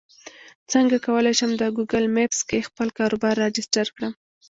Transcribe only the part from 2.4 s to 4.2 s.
کې خپل کاروبار راجستر کړم